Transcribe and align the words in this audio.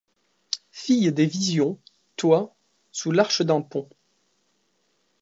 Filles 0.71 1.13
des 1.13 1.27
visions, 1.27 1.77
toi, 2.15 2.55
sous 2.91 3.11
l’arche 3.11 3.43
d’un 3.43 3.61
pont 3.61 3.87